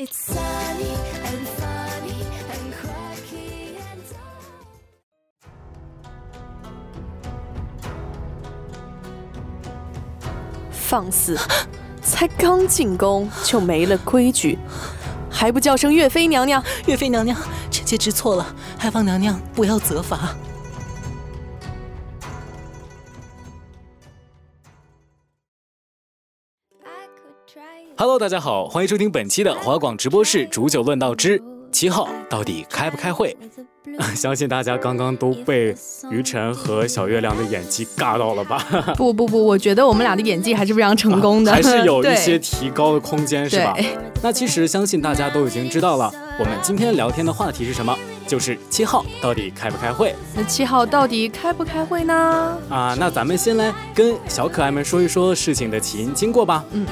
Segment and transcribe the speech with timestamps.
[0.00, 0.94] It's sunny
[1.26, 4.22] and funny and quirky and dumb.
[10.70, 11.36] 放肆！
[12.00, 14.56] 才刚进宫就没了规矩，
[15.28, 16.62] 还不叫声岳妃娘娘？
[16.86, 17.36] 岳妃娘娘，
[17.68, 20.32] 臣妾知错了，还望娘娘不要责罚。
[28.00, 33.36] Hello，大家好，欢迎收听本期的华广直播室煮酒论道之七号到底开不开会？
[34.14, 35.74] 相信大家刚刚都被
[36.08, 38.64] 于晨和小月亮的演技尬到了吧？
[38.96, 43.76] 不不不，我觉得我们俩的演技还是非常成功的，还是有一 些提高的空间，是吧？
[44.22, 47.92] 那其实相信大家都已经知道了，我们今天聊天的话题是什么？
[48.28, 50.14] 就是七号到底开不开会？
[50.36, 52.58] 那七号到底开不开会呢？
[52.68, 56.62] 啊，那咱们先来跟小可爱们说一说事情的起因经过吧。
[56.70, 56.86] 嗯，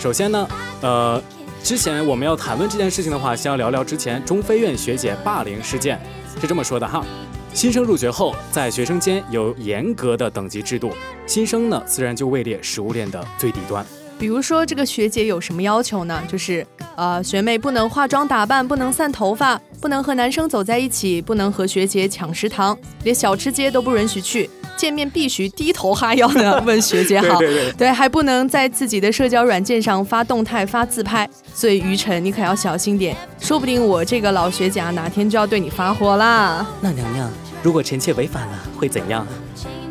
[0.00, 0.48] 首先呢，
[0.80, 1.22] 呃。
[1.62, 6.00] 之前我们要谈论这件事情的话，先要聊聊之前中飞院学姐霸凌事件，
[6.40, 7.04] 是这么说的哈。
[7.52, 10.90] 新生入学后，在学生间有严格的等级制度，
[11.26, 13.84] 新生呢自然就位列食物链的最底端。
[14.18, 16.22] 比如说这个学姐有什么要求呢？
[16.26, 24.48] 就是呃，学妹不能化妆打扮，不能散头发，不能和男生走在一起，不能和学姐抢食堂，连小吃街都不允许去。
[24.80, 36.66] 见面必须低头哈腰的问学姐好，对 对对，对还不能在自己的社交软件上发动态发自拍，所以于晨你可要小心点，说不定我这个老学姐哪天就要对你发火啦。
[36.80, 37.30] 那娘娘，
[37.62, 39.26] 如果臣妾违反了会怎样？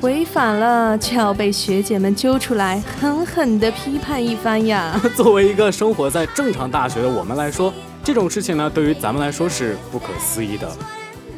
[0.01, 4.99] 违反了就要被学姐们揪出来狠狠的批判一番呀。
[5.15, 7.71] 作为一个生活在正常大学的我们来说，
[8.03, 10.67] 这种事情呢，对于咱们来说是不可思议的。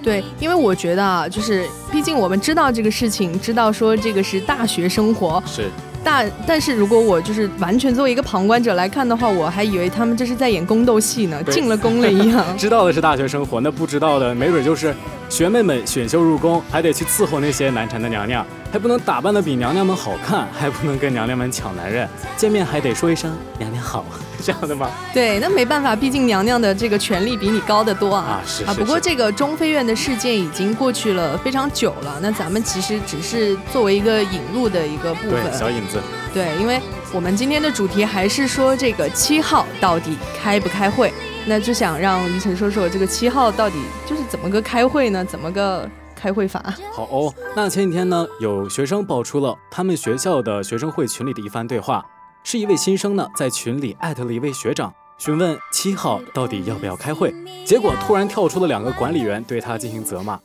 [0.04, 5.70] 对，因为我觉得啊，就是毕竟我们知道这个事情，知道说这个是大学生活，是
[6.04, 12.44] 大，但是如果我就是完全作为一个旁观者来看的话，我还以为他们这是在演宫斗戏呢，进了宫了一样。
[12.58, 14.96] 知道的是大学生活，那不知道的没准就是
[15.30, 24.06] 学妹们选秀入宫，还得去伺候那些难缠的娘娘，还不能打扮的比娘娘们好看，还不能跟娘娘们抢男人，见面还得说一声娘娘好。
[24.44, 24.90] 这样的吗？
[25.14, 28.24] 对，那没办法，毕竟娘娘的这个权力比你高得多啊。
[28.24, 28.74] 啊，是啊。
[28.74, 36.00] 不过这个中飞院的事件已经过去了非常久了，那咱们其实只是作为一个引入的一个部分，小引子。
[36.34, 41.14] 对，因为我们今天的主题还是说这个七号到底开不开会，
[41.46, 43.76] 那就想让于晨说说这个七号到底
[44.08, 45.24] 就是怎么个开会呢？
[45.24, 45.88] 怎么个
[46.22, 46.64] 开会法？
[46.94, 52.06] 好哦，那前几天呢，有学生爆出了他们学校的学生会群里的一番对话。
[52.44, 57.34] 是一位新生呢，在群里艾特了一位学长，询问七号到底要不要开会。
[57.66, 60.40] 结果突然跳出了两个管理员，对他进行责骂。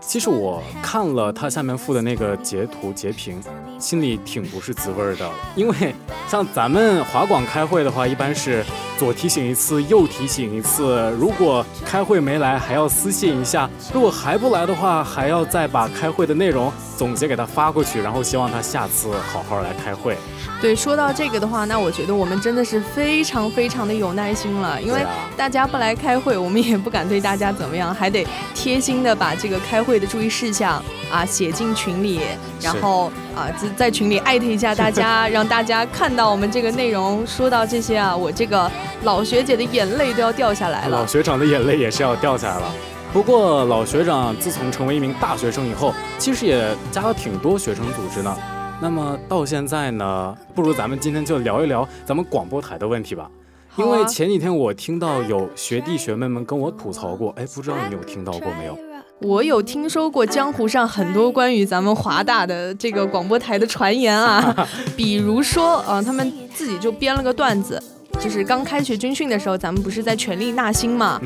[0.00, 3.40] 其实我看了他下面附的那个截图截屏，
[3.78, 5.28] 心里挺不是滋味的。
[5.54, 5.94] 因为
[6.28, 8.64] 像咱们华广开会的话，一般是
[8.96, 11.12] 左提醒一次，右提醒一次。
[11.18, 20.16] 如果开会没来，还要私信一下；如果还不来的话，还要再把开会的内容总结给他发过去，然后希望他下次好好来开会。
[20.60, 25.04] 对，说到这个的话，那我觉得我们真的是非常非常的有耐心了，因为
[25.36, 32.20] 大家不来开会，我们也不敢对大家怎么样，还得贴心的把这个开会的注意事项啊写进群里，
[32.60, 37.26] 然后啊在在群里艾特一下大家，让大家看到我们这个内容。
[37.26, 38.70] 说到这些啊，我这个
[39.04, 42.70] 老学姐的眼泪都要掉下来了，老学长的眼泪也是要掉下来了。
[43.14, 48.36] 不过老学长自从成为一名大学生以后，其实也加了挺多学生组织呢。
[48.82, 53.30] 那么到现在呢，不如咱们今天就聊一聊咱们广播台的问题吧。
[53.76, 58.76] 因为前几天我听到有学弟学妹们跟我吐槽过，哎，不知道你有听到过没有？
[59.20, 64.54] 我有听说过江湖上很多关于咱们华大的这个广播台的传言啊，
[64.96, 67.82] 比如说，呃，他们自己就编了个段子，
[68.20, 71.20] 就是刚开学军训的时候，咱们不是在全力纳新嘛，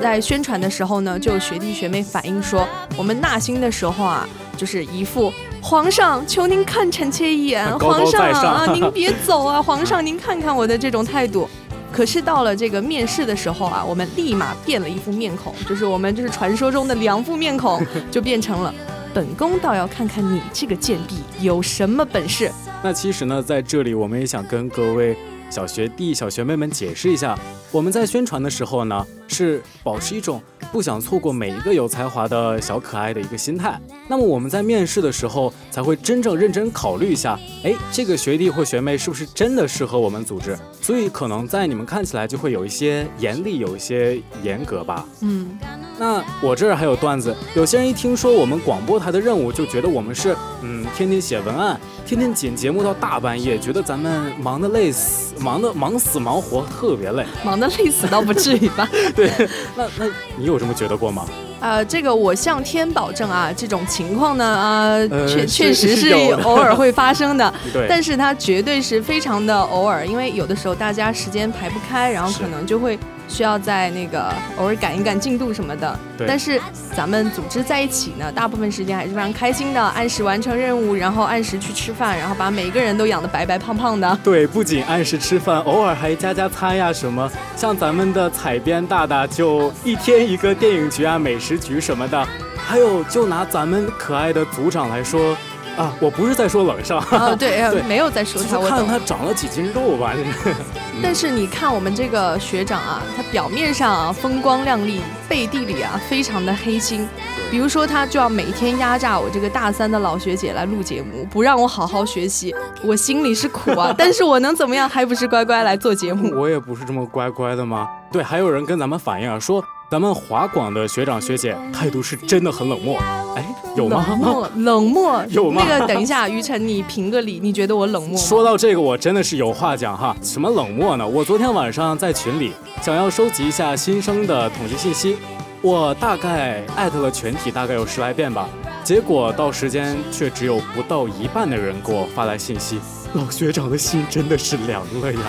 [0.00, 2.66] 在宣传的时候呢，就有学弟学妹反映说，
[2.96, 11.48] 我们纳新的时候啊，就是一副皇上求您看臣妾一眼，皇上啊，您 别走啊，皇上您看看我的这种态度。
[11.92, 18.72] 可是到了这个面试的时候啊，我们立马变了一副面孔， 就是我们就是传说中的两副面孔，就变成了
[19.12, 22.50] 本宫倒要看看你这个贱婢有什么本事。
[22.82, 25.16] 那其实呢，在这里我们也想跟各位
[25.50, 27.38] 小学弟、小学妹们解释一下，
[27.70, 30.40] 我们在宣传的时候呢，是保持一种。
[30.72, 33.76] 不想错过每一个有才华的小可爱的一个心态，
[34.06, 40.56] 那么我们在面试的时候才会真正认真考虑一下，哎，这个学弟或学妹是不是真的适合我们组织？
[40.80, 45.04] 所以可能在你们看起来就会有一些严厉，有一些严格吧。
[45.22, 45.58] 嗯，
[45.98, 57.24] 那我这儿还有段子，有些人一听说我们广播台的任务，就觉得我们是嗯，天天写文案，天天剪节目到大半夜，觉得咱们忙得累死，忙的忙死忙活，特别累。
[57.44, 58.88] 忙的累死倒不至于吧？
[59.16, 59.30] 对，
[59.76, 60.06] 那那
[60.36, 60.58] 你有？
[60.58, 61.26] 这么觉得过吗？
[61.60, 66.10] 呃，这个我向天保证啊，这种情况呢，呃，确确实是
[66.42, 67.52] 偶尔会发生的。
[67.72, 72.98] 对，但是它绝对是非常的偶尔，因为有的时候大家时间排不开，然后可能就会。
[73.32, 75.96] 需要在那个偶尔赶一赶进度什么的，
[76.26, 76.60] 但是
[76.96, 84.18] 咱们组织在一起呢，大部分时间还是非常开心的，按时完成任务，然后按时去吃饭，然后把每一个人都养得白白胖胖的。
[84.24, 87.30] 对，不仅按时吃饭，偶尔还加加餐呀什么。
[87.54, 92.26] 像咱们的采编大大就一天一个电影局啊、美食局什么的，
[92.56, 95.36] 还有就拿咱们可爱的组长来说。
[95.76, 100.12] 啊，我不是在说冷上啊， 对，没有在说他，我看他长了几斤肉吧。
[101.00, 107.08] 但是你看我们这个学长啊，他表面上啊风光亮丽，背地里啊非常的黑心。
[107.50, 112.54] 比如说他就要每天压榨我这个大三的老学姐来录节目，不让我好好学习，
[112.84, 113.94] 我心里是苦啊。
[113.96, 114.86] 但是我能怎么样？
[114.88, 116.34] 还不是乖乖来做节目。
[116.36, 117.88] 我也不是这么乖乖的吗？
[118.12, 119.64] 对，还有人跟咱们反映啊，说。
[119.90, 122.96] 咱们华广的学长学姐态度是真的很冷漠，
[123.34, 123.44] 哎，
[123.76, 124.06] 有吗？
[124.08, 125.64] 冷漠，冷漠， 有吗？
[125.66, 128.24] 那个，等一下，于晨，你评个理，你觉得我冷漠吗？
[128.24, 130.16] 说到这个，我真的是有话讲哈。
[130.22, 131.04] 什么冷漠呢？
[131.04, 135.16] 我昨天晚上在群里想要收集一下新生的统计信息，
[135.60, 138.48] 我大概艾特了全体大概有十来遍吧，
[138.84, 142.78] 结果到时间却只有不到一半的人给我发来信息。
[143.14, 145.20] 老学长的心真的是凉了呀。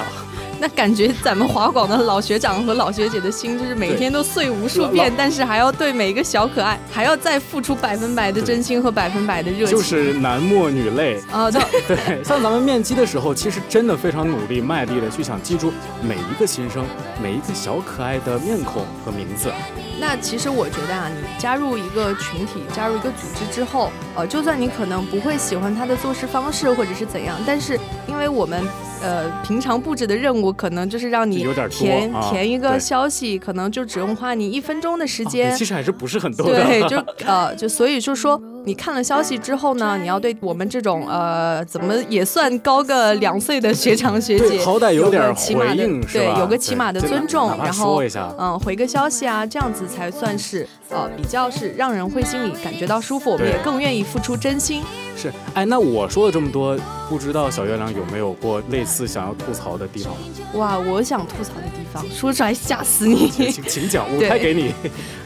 [0.61, 11.49] 那感觉咱们华广的老学长和老学姐的心，就是每天都碎无数遍，但是还要对每一个小可爱，还要再付出百分百的真心和百分百的热情，就是男默女泪啊！
[11.49, 11.59] 对
[11.95, 16.85] 对，像咱们面基的时候，其实真的非常努力、卖力的去想记住每一个新生、
[17.19, 19.51] 每一个小可爱的面孔和名字。
[19.99, 28.63] 那其实我觉得啊，你加入一个群体、加入一个组织之后，呃，就算你可能不会喜欢他的做事方式或者是怎样，但是因为我们。
[29.03, 35.55] 呃，平常布置的任务可能就是让你填填一个消息，可能就只用花你一分钟的时间。
[35.55, 36.63] 其实还是不是很多的。
[36.63, 48.01] 对，就 呃，就所以就说，你看了消息之后呢，你要对我们这种呃，怎么也算高个两岁的学长学姐，好歹有点起码的，对，有个起码的尊重，然后
[48.37, 54.83] 嗯，回个消息啊，这样子才算是呃，比较是让人会心里感觉到舒服，我们也更愿意付出真心。
[55.15, 56.77] 是，哎，那我说了这么多，
[57.09, 60.13] 不知道小月亮有没有过类似想要吐槽的地方？
[60.59, 63.29] 哇，我想吐槽的地方，说出来吓死你！
[63.29, 64.73] 请请讲，舞台给你。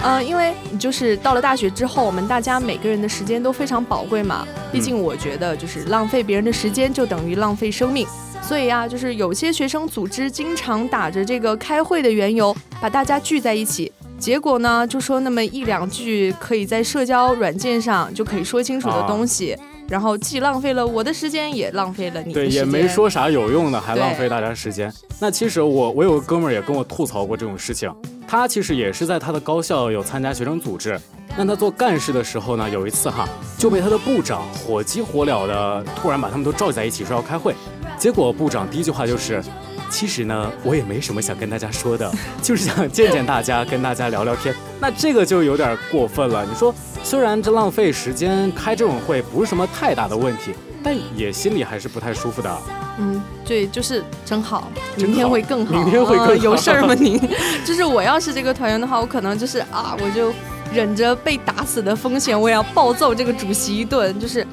[0.04, 4.48] 嗯， 因为就是到了大学之后，我们大家每个人的时间都非常宝贵嘛。
[4.72, 8.08] 毕竟我觉得，就是浪费别人的时间，就等于浪费生命。
[8.42, 13.92] 所以啊，就是有些学生组织经常打着这个开会的缘由，把大家聚在一起。
[14.18, 19.56] 结果呢，就说那么一两句可以在社交软件上就可以说清楚的东西，
[19.88, 22.50] 然后既浪费了我的时间，也浪费了你的时间。
[22.50, 24.92] 对，也没说啥有用的，还浪费大家时间。
[25.20, 27.94] 那其实我我有个哥们儿也跟我吐槽过这种事情，
[28.28, 31.00] 他其实也是在他的高校有参加学生组织。
[31.38, 37.54] 那他做干事的时候呢，有一次哈就被他的部长火急火燎的突然把他们都召集在一起说要开会，
[38.00, 39.44] 结果部长第一句话就是。
[39.90, 42.12] 其实呢，我也没什么想跟大家说的，
[42.42, 44.54] 就是想见见大家，跟大家聊聊天。
[44.80, 46.46] 那这个就有点过分了。
[46.46, 46.74] 你说，
[47.04, 50.52] 虽然这浪费时间开这种会不是什么太大的问题，
[50.84, 52.58] 但也心里还是不太舒服的。
[52.98, 56.36] 嗯，对，就是真好，明天会更好，明天会更好。
[56.36, 57.20] 有事儿吗 您？
[57.66, 60.34] 就是我要是这个团员的话，我可能就是啊，我就
[60.74, 64.46] 忍着被打死的风险，我也要暴揍这个主席一顿，就是。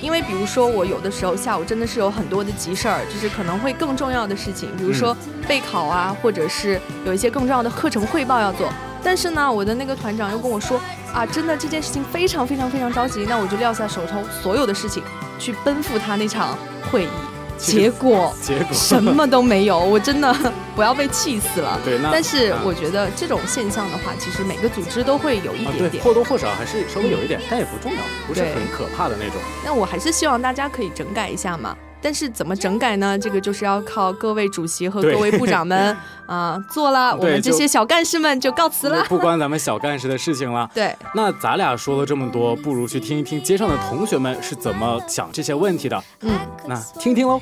[0.00, 5.16] 因为比如说，我有的时候下午真的是有很多的急事儿，就是可能会更重要的事情，比如说
[5.48, 8.68] 备考啊，或者是有一些更重要的课程汇报要做。
[9.02, 10.80] 但是呢，我的那个团长又跟我说
[11.14, 15.02] 啊，真的这件事情非常非常非常着急，那我就撂下手头所有的事情，
[15.38, 16.58] 去奔赴他那场
[16.90, 17.08] 会议。
[17.56, 20.34] 结果 结果什么都没有，我真的
[20.76, 21.78] 不要被气死了。
[21.84, 29.34] 对，但是我觉得这种现象的话，其实每个组织都会有一点点，或多或少还是稍微有一点，但也不重要，不是很可怕的那种。
[29.64, 31.76] 那我还是希望大家可以整改一下嘛。
[32.06, 33.18] 但是怎么整改呢？
[33.18, 35.96] 这个就是要靠各位主席和各位部长们
[36.26, 40.70] 啊做了，我们这些小干事们就告辞了，不关咱们小干事的事情了。
[40.72, 46.00] 对，那咱俩说了这么多，不如去听一听街上的同学们是怎么想这些问题的。
[46.20, 46.30] 嗯，
[46.68, 47.40] 那听听喽。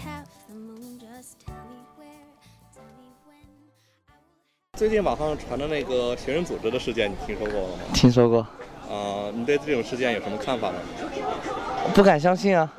[4.79, 7.75] 最近网上传的那个学生组织的事件，你听说过了吗？
[7.93, 8.41] 听说过。
[8.89, 10.77] 啊，你对这种事件有什么看法呢？
[11.95, 12.73] 不敢相信啊，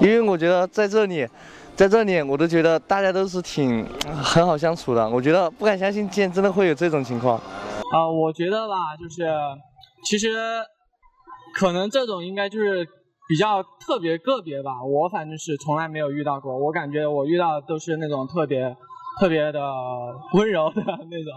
[0.00, 1.26] 因为我觉得在这里，
[1.74, 3.86] 在这里我都觉得大家都是挺
[4.22, 5.08] 很好相处的。
[5.08, 7.36] 我觉得不敢相信，竟然真的会有这种情况。
[7.38, 9.30] 啊，我觉得吧，就是
[10.04, 10.34] 其实
[11.54, 12.86] 可能这种应该就是
[13.28, 14.82] 比较特别个别吧。
[14.84, 18.76] 我反正是从来没有遇到过，我感觉我遇到的都是那种特别。
[19.18, 19.58] 特别的
[20.34, 21.32] 温柔的那种，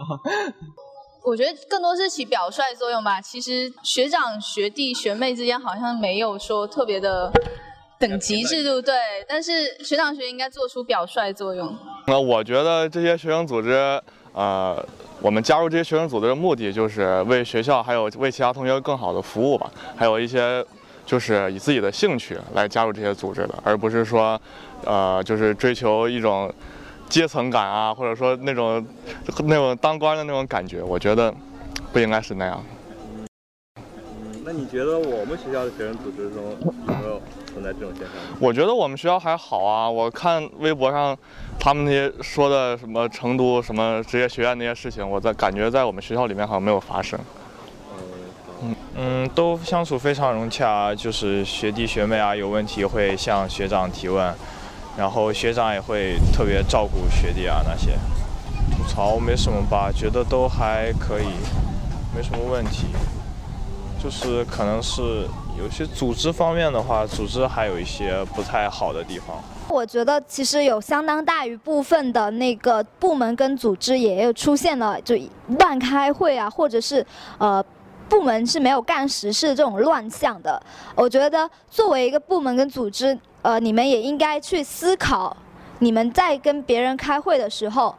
[1.24, 3.18] 我觉得更多是起表率作用吧。
[3.22, 7.32] 其实学长、学弟、学妹之间好像没有说特别的
[8.00, 8.94] 等级制度，对。
[9.28, 9.52] 但是
[9.84, 11.72] 学长学应该做出表率作用。
[12.06, 14.00] 那我觉得这些学生组织，
[14.32, 14.82] 呃，
[15.20, 19.70] 我们加入这些学生组织的目的就是为学校还有为其他同学更好的服务吧。
[19.94, 20.64] 还有一些
[21.04, 24.40] 就是以自己的兴趣来加入这些组织的，而不是说，
[24.84, 26.52] 呃，就是追求一种。
[27.10, 28.86] 阶层感啊，或者说那种
[29.38, 31.34] 那种当官的那种感觉，我觉得
[31.92, 32.64] 不应该是那样。
[33.16, 33.26] 嗯，
[34.44, 37.20] 那你觉得我们学校的学生组织中有没有
[37.52, 38.16] 存在这种现象？
[38.38, 41.16] 我觉得我们学校还好啊，我看微博上
[41.58, 47.18] 他们那些说的什么成都什么职业学院那些事情，我在感觉在我们学校里面好像没有发生。
[48.62, 54.34] 嗯嗯，都相处非常融洽，就是学弟学妹啊有问题会向学长提问。
[54.98, 57.92] 然后学长也会特别照顾学弟啊，那些
[58.76, 61.26] 吐槽没什么吧，觉得都还可以，
[62.14, 62.86] 没什么问题。
[64.02, 65.26] 就是可能是
[65.60, 69.36] 有些组织方面的话，组织还有一些不太好的地方。
[69.68, 75.14] 我觉得其实有相当大一部分的那个部门跟组织也有出现了就
[75.58, 77.06] 乱开会啊，或者是
[77.38, 77.62] 呃
[78.08, 80.60] 部门是没有干实事这种乱象的。
[80.94, 83.16] 我觉得作为一个部门跟组织。
[83.42, 85.34] 呃，你们也应该去思考，
[85.78, 87.94] 你们在跟别人开会的时候，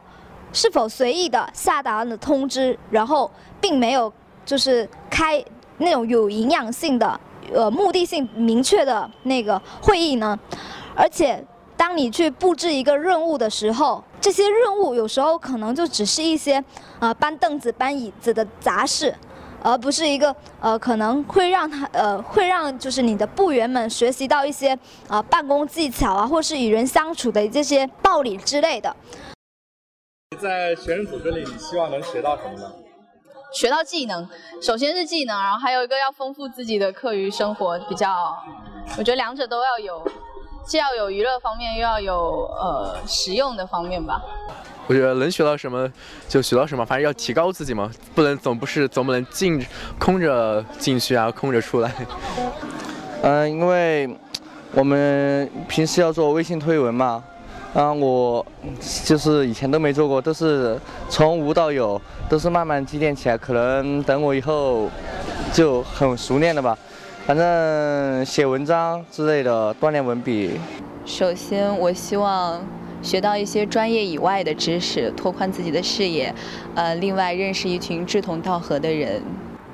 [0.52, 3.28] 是否随意的下达了通知，然后
[3.60, 4.12] 并没有
[4.46, 5.44] 就是开
[5.78, 7.20] 那种有营养性的、
[7.52, 10.38] 呃目的性明确的那个会议呢？
[10.94, 11.44] 而且，
[11.76, 16.62] 当你去布置一个任务的时候，这些任务有时候可能就只是一些
[16.98, 19.14] 啊搬凳子、搬椅子的杂事。
[19.64, 28.96] 而不是一个呃，可能会让他呃，会让就是你的部员们学习到一些啊办公技巧啊，或是与人相处的这些道理之类的。
[30.40, 32.72] 在学生组织里，你希望能学到什么呢？
[33.52, 34.26] 学到技能，
[34.60, 38.36] 首先是技能，然后还有一个要丰富自己的课余生活，比较，
[38.98, 40.02] 我觉得两者都要有，
[40.64, 44.22] 既要有娱乐方面，又要有呃实用的方面吧。
[44.88, 45.90] 我觉得能学到什么
[46.28, 49.64] 就学到什么，反正要提高自己嘛，不能总不是总不能进
[49.98, 51.92] 空着进去啊，空着出来。
[53.22, 54.08] 嗯，因为
[54.72, 57.22] 我们平时要做微信推文嘛，
[57.74, 58.44] 啊，我
[59.04, 64.88] 就是以前都没做过，都是从无到有，都是慢慢积淀起来，可能等我以后
[65.52, 66.76] 就很熟练了吧。
[67.26, 70.58] 反正写文章之类的，锻炼文笔。
[71.04, 72.60] 首先，我希望。
[73.02, 76.32] 学到一些专业以外的知识，拓宽自己的视野。
[76.76, 79.20] 呃，另外认识一群志同道合的人。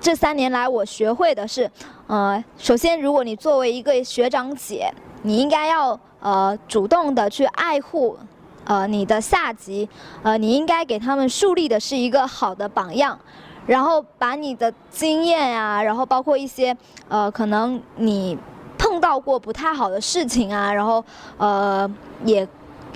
[0.01, 1.71] 这三年来，我学会的是，
[2.07, 4.91] 呃，首先，如果你作为一个学长姐，
[5.23, 8.17] 你应该要呃主动的去爱护
[8.65, 9.89] 呃你的下级，
[10.23, 13.19] 呃，你应该给他们树立的是一个好的榜样，
[13.67, 16.77] 然后把你的经验啊，然后包括一些
[17.09, 18.39] 呃可能你
[18.77, 21.05] 碰到过不太好的事情啊，然后
[21.37, 21.91] 呃
[22.25, 22.47] 也。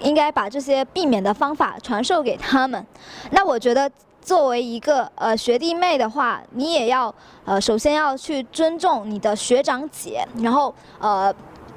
[0.02, 2.84] 应该把这些避免的方法传授给他们。
[3.30, 3.88] 那我觉得，
[4.20, 7.14] 作为一个呃学弟妹的话，你也要
[7.44, 11.32] 呃首先要去尊重你的学长姐，然后呃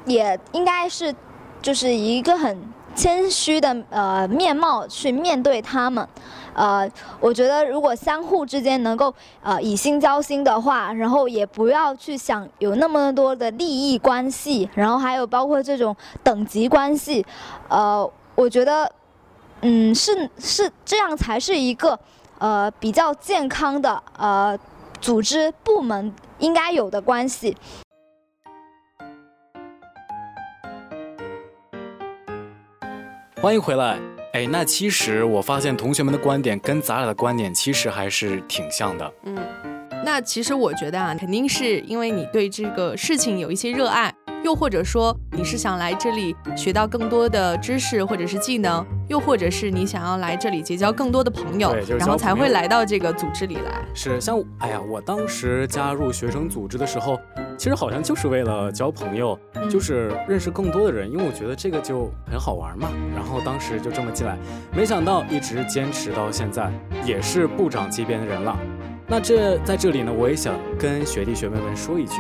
[0.06, 1.14] 也应该是
[1.62, 2.58] 就是一个很
[2.96, 6.08] 谦虚的呃面貌去面对他们。
[6.54, 15.94] 呃，我觉得如果相互之间能够呃以心交心的话，然后也不要去想有那么多的利益关系，然后还有包括这种
[16.24, 17.26] 等级关系，
[17.68, 18.90] 呃，我觉得，
[19.62, 22.00] 嗯，是是这样才是一个
[22.40, 24.58] 呃比较健康的呃
[25.02, 27.58] 组织部门应该有的关系。
[33.46, 34.00] 欢迎回来。
[34.34, 39.14] 哎，那其实我发现同学们的观点跟咱俩的观点其实还是挺像的。
[39.22, 39.38] 嗯，
[40.04, 44.12] 那其实我觉得啊，肯定是因为你对这个事情有一些热爱，
[44.44, 53.86] 又或者说你是想来这里学到更多的知识或者是技能，又或者是你想要来这里结交更多的朋友，然后才会来到这个组织里来。
[53.94, 57.16] 是，像哎呀，我当时加入学生组织的时候。
[57.58, 59.38] 其实好像就是为了交朋友，
[59.70, 62.90] 就是认识更多的人，因为我觉得这个就很好玩嘛。
[63.16, 64.38] 然后当时就这么进来，
[64.76, 66.72] 没想到一直坚持到现在，
[67.06, 68.58] 也是部长级别的人了。
[69.08, 72.14] 那这在这里呢，我也想跟学弟学妹们说一句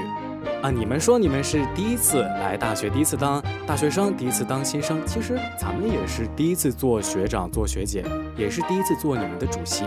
[0.62, 8.06] 啊，你们说你们是第一次来大学，第一次当大学生，第一次当新生，其实咱们也是第一次做学长、做学姐，
[8.38, 9.84] 也是第一次做你们的主席。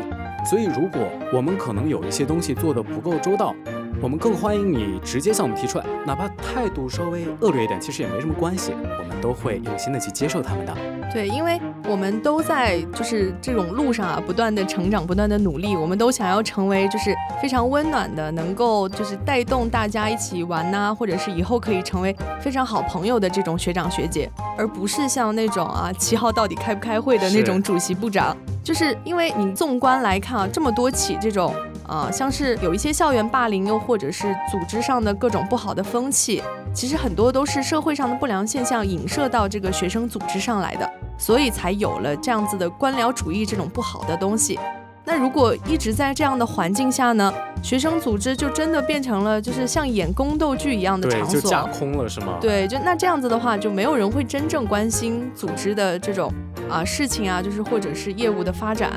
[0.49, 1.01] 所以如果
[1.33, 3.55] 我们可能有一些东西做得不够周到。
[4.01, 10.73] 我们更欢迎你直接向我们提出来，哪怕态度稍微恶劣一点，其实也没什么关系，我们都会用心的去接受他们的。
[11.13, 17.13] 对，因为我们都在就是这种路上啊，不断的成长，不断的努力，我们都想要成为就是
[17.43, 28.37] 非常温暖的，能够就是带动大家一起玩呐，或者是以后可以成为非常好朋友的这种学长学姐，而不是像那种啊七号到底开不开会的那种主席部长。
[28.63, 31.53] 就是因为你纵观来看啊，这么多起这种。
[31.89, 36.43] 啊，像是有一些校园霸凌，又或者是组织上的各种不好的风气，
[36.73, 44.61] 其实很多都是社会上的不良现象影射到这个学生组织上来的，所以才有了这样子的官僚主义这种不好的东西。
[45.03, 52.35] 那如果一直在这样的环境下呢，学生组织就真的变成了就是像演宫斗剧一样的场所，就架空了是吗？
[52.39, 56.31] 对，就那这样子的话，就没有人会真正关心组织的这种
[56.69, 58.93] 啊事情啊，就是或者是业务的发展。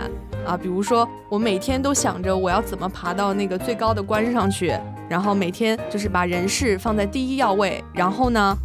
[0.45, 4.73] 啊，比如说我每天都想着我要怎么爬到那个最高的关上去，
[5.09, 8.55] 然后每天就是把人事放在第一要位，然后呢，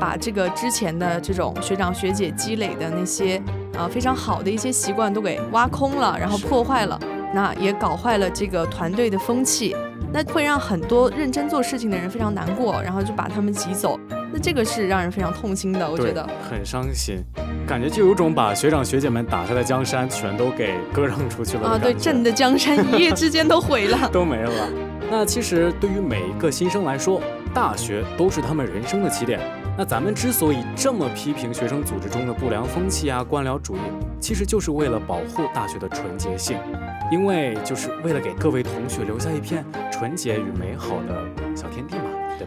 [0.00, 3.40] 把这个之前的这种学长学姐积累的那些
[3.76, 6.98] 啊非常好的一些习惯都给挖空了，然后破坏了，
[7.34, 9.76] 那也搞坏了这个团队的风气，
[10.12, 13.98] 那会让很多认真做事情的人非常难过，然后就把他们挤走。
[14.32, 17.22] 那这个是让人非常痛心的，我觉得很伤心，
[17.66, 21.78] 感觉就有种把学长学姐们打下的江山全都给割让出去了啊！
[21.78, 24.68] 对，朕的江山一夜之间都毁了， 都没了。
[25.10, 27.20] 那其实对于每一个新生来说，
[27.54, 29.40] 大学都是他们人生的起点。
[29.78, 33.80] 那咱们之所以这么批评学生组织中的不良风气啊、官僚主义，
[34.20, 36.58] 其实就是为了保护大学的纯洁性，
[37.12, 42.10] 因为就是为了给各位同学留下一片纯洁与美好的小天地嘛。
[42.36, 42.46] 对，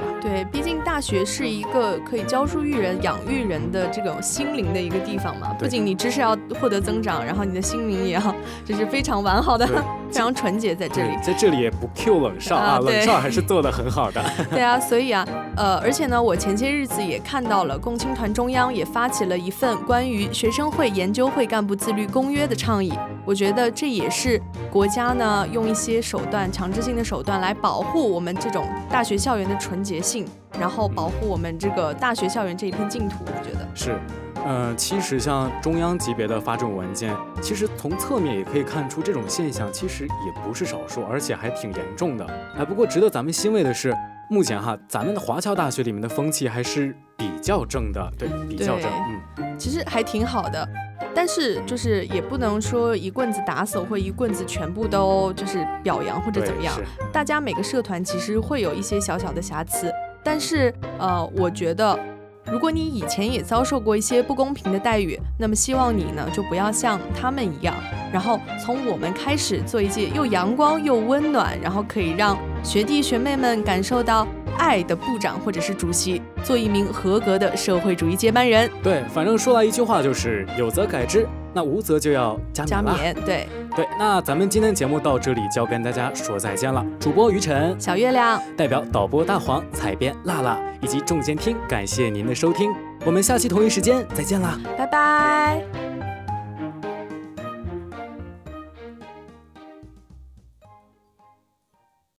[0.52, 5.54] 毕竟大学是一个可以教书育人、养育人的这种心灵的一个地方嘛。
[5.60, 11.18] 不仅你知识要获得增长，然后你的心灵也要就是非常完好的、非常纯洁在这里。
[11.24, 14.24] 在这里也不 Q 冷少啊，冷少还是做的很好的。
[14.52, 22.92] 对啊，所以啊，呃，而且呢，我前些日子也看到了共青团中央也发起了一份关于学生会研究会干部自律公约的倡议。
[23.24, 30.11] 我觉得这也是国家呢用一些手段、强制性的手段来保护我们这种大学校园的纯洁性，
[30.60, 33.24] 然后保护我们这个大学校园这一片净土。
[33.26, 34.00] 我觉得是，
[34.46, 42.26] 嗯，其实像中央级别的发这种文件，其实从侧面也可以看出这种现象其实也不是少数，而且还挺严重的。
[42.58, 43.96] 哎，不过值得咱们欣慰的是，
[44.30, 48.92] 目前哈咱们的华侨大学里面的风气还是比较正的，对，比较正，
[49.38, 50.68] 嗯，其实还挺好的。
[51.14, 56.74] 但是就是也不能说一棍子打死或一棍子全部都就是表扬或者怎么样。
[57.12, 59.92] 大家每个社团其实会有一些小小的瑕疵，
[60.24, 61.98] 但是呃，我觉得
[62.46, 67.76] 如果你以前也遭受过一些不公平的待遇，那么希望你呢就不要像他们一样，
[68.12, 74.28] 然后从我们开始做一届又阳光又温暖，然后可以让学弟学妹们感受到。
[74.58, 78.70] 爱的部长或者是主席，做一名合格的社会主义接班人。
[78.84, 83.16] 对，反正说来一句话就是有则改之，那无则就要加加冕。
[83.26, 86.86] 对对，那咱们今天节目到这里就要跟大家说再见了。
[87.00, 92.70] 主播于晨，小月亮，代表导播大黄、采编辣辣以及众监听，感谢您的收听，
[93.04, 95.81] 我们下期同一时间再见啦，拜拜。